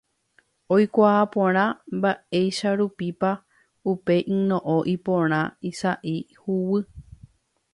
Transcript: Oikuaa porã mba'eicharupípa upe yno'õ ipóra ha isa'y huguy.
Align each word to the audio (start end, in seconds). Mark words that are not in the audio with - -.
Oikuaa 0.75 1.19
porã 1.33 1.65
mba'eicharupípa 1.99 3.31
upe 3.93 4.17
yno'õ 4.39 4.79
ipóra 4.95 5.43
ha 5.43 5.71
isa'y 5.73 6.15
huguy. 6.47 6.83